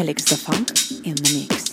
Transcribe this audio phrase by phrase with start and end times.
[0.00, 0.70] Felix Funk
[1.04, 1.69] in the mix.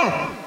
[0.00, 0.37] Oh!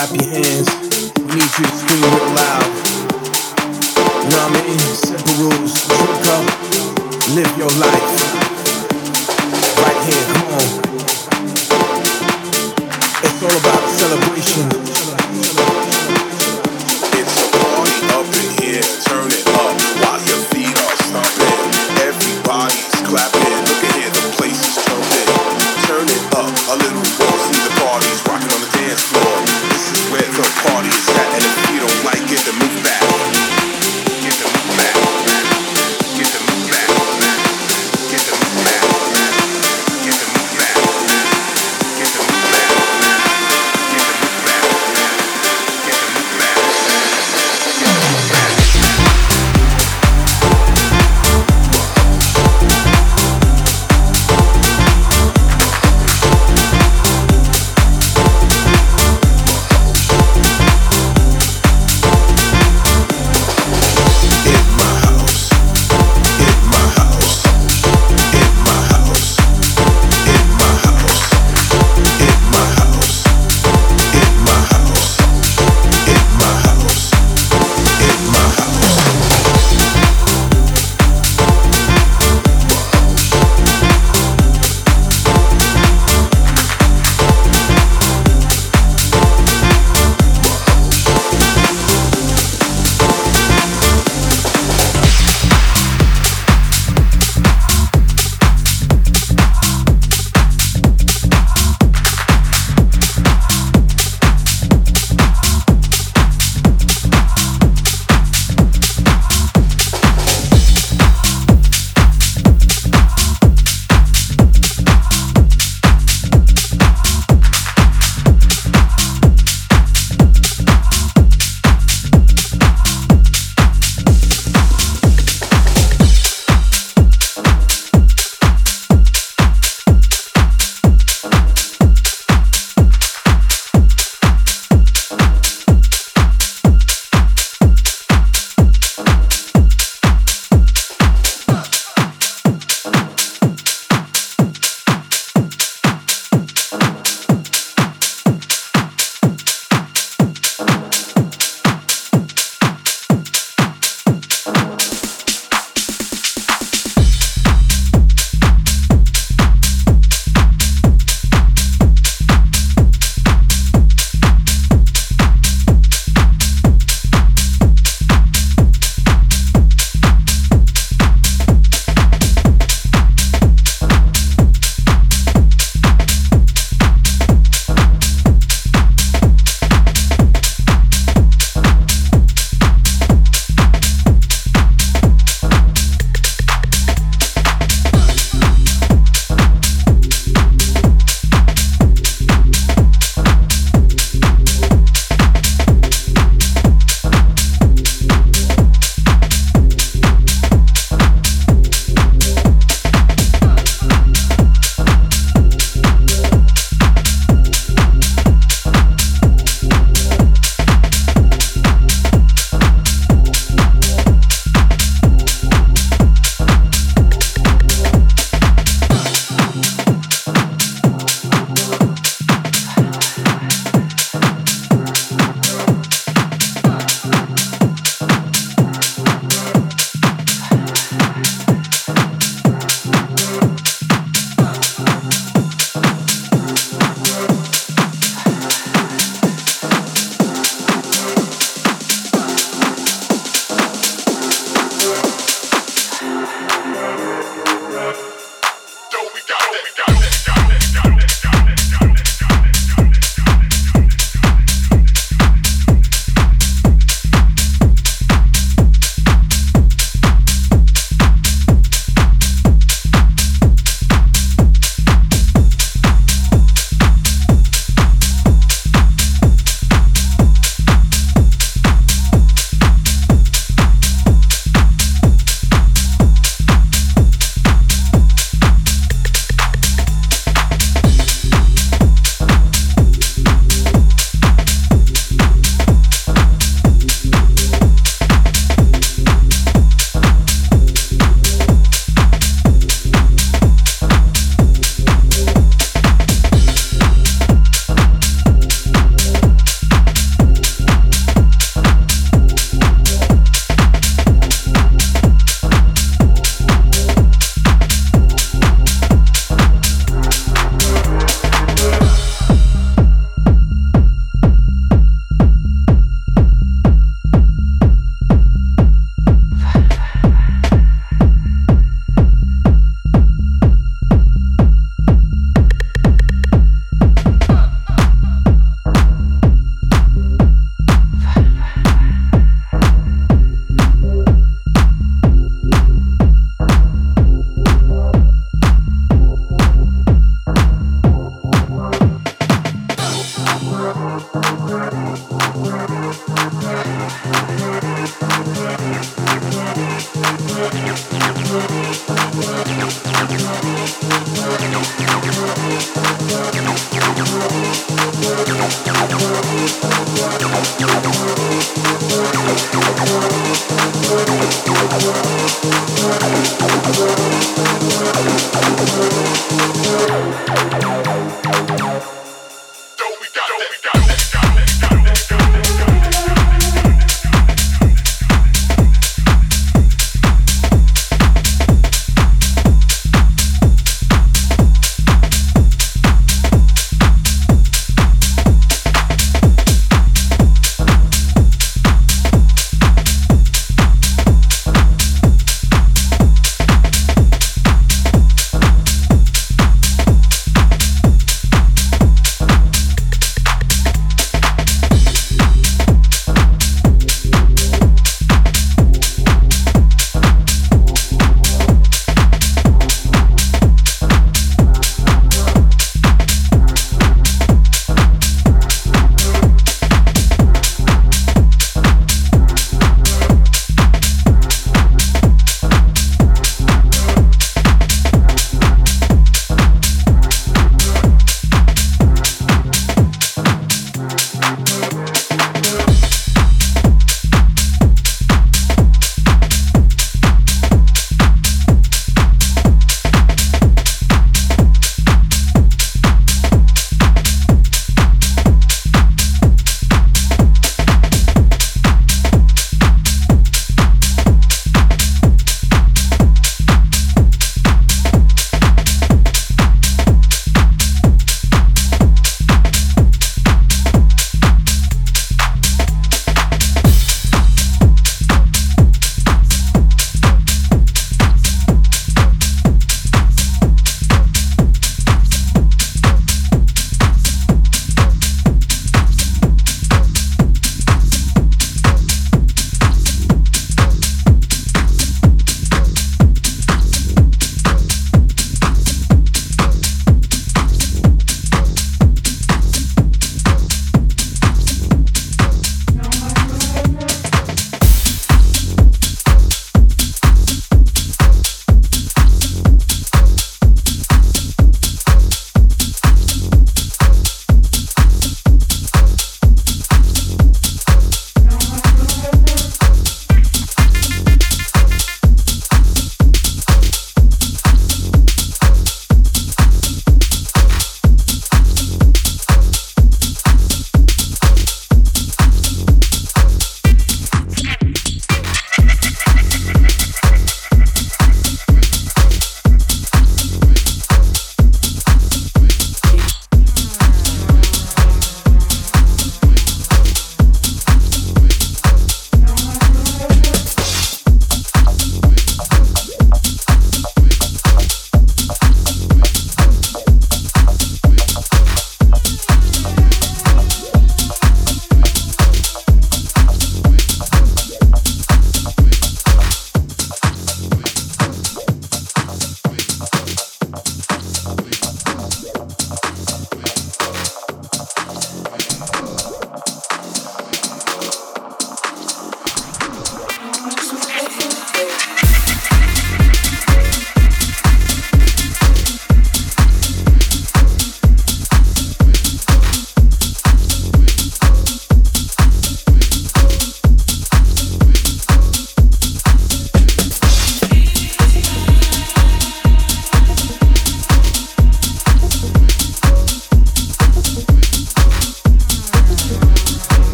[0.00, 0.68] clap your hands.
[1.18, 2.64] We need you to scream real loud.
[4.22, 4.78] You know what I mean?
[4.78, 5.74] Simple rules.
[5.86, 7.36] Drink up.
[7.36, 8.39] Live your life.